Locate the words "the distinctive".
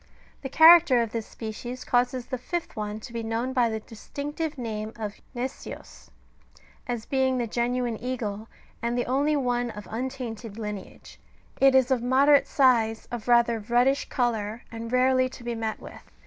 3.69-4.57